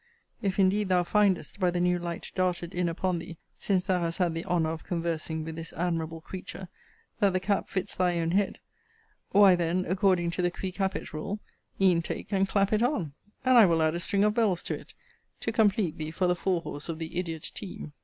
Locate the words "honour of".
4.45-4.83